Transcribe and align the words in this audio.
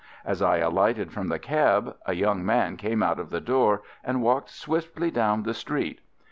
As 0.25 0.41
I 0.41 0.57
alighted 0.57 1.11
from 1.11 1.27
the 1.27 1.37
cab, 1.37 1.95
a 2.07 2.15
young 2.15 2.43
man 2.43 2.75
came 2.75 3.03
out 3.03 3.19
of 3.19 3.29
the 3.29 3.39
door 3.39 3.83
and 4.03 4.23
walked 4.23 4.49
swiftly 4.49 5.11
down 5.11 5.43
the 5.43 5.53
street. 5.53 6.01